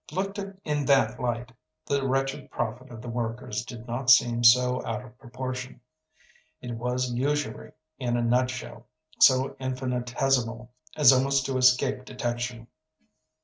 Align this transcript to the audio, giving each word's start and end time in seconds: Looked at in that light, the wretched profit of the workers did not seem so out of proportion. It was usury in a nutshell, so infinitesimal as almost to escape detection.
Looked 0.11 0.39
at 0.39 0.57
in 0.63 0.85
that 0.85 1.19
light, 1.19 1.51
the 1.85 2.07
wretched 2.07 2.49
profit 2.49 2.89
of 2.89 3.03
the 3.03 3.07
workers 3.07 3.63
did 3.63 3.85
not 3.85 4.09
seem 4.09 4.43
so 4.43 4.83
out 4.83 5.05
of 5.05 5.15
proportion. 5.19 5.79
It 6.59 6.71
was 6.71 7.13
usury 7.13 7.73
in 7.99 8.17
a 8.17 8.23
nutshell, 8.23 8.87
so 9.19 9.55
infinitesimal 9.59 10.71
as 10.95 11.13
almost 11.13 11.45
to 11.45 11.57
escape 11.57 12.05
detection. 12.05 12.65